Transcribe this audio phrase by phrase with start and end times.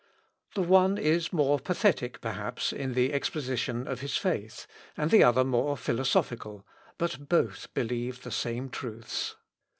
[0.55, 4.65] The one is more pathetic, perhaps, in the exposition of his faith,
[4.97, 6.65] and the other more philosophical,
[6.97, 9.35] but both believe the same truths.